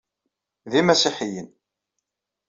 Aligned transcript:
D 0.71 0.73
imasiḥiyen. 0.79 1.49